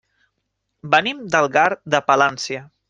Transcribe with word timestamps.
Venim 0.95 1.21
d'Algar 1.37 1.69
de 1.97 2.05
Palància. 2.11 2.69